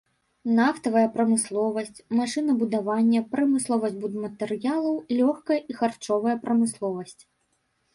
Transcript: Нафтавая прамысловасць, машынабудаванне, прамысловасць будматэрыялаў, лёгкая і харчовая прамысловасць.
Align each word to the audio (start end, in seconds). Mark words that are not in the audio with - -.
Нафтавая 0.59 1.03
прамысловасць, 1.17 2.01
машынабудаванне, 2.21 3.23
прамысловасць 3.37 4.01
будматэрыялаў, 4.07 5.01
лёгкая 5.23 5.63
і 5.71 5.81
харчовая 5.83 6.35
прамысловасць. 6.49 7.21